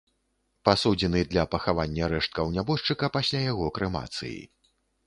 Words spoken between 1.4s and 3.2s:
пахавання рэшткаў нябожчыка